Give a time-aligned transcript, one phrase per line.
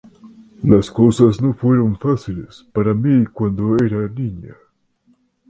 [0.63, 4.55] Las cosas no fueron fáciles para mí cuando era niña.